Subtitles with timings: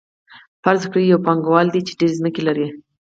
[0.63, 2.67] فرض کړئ یو پانګوال دی چې ډېرې ځمکې لري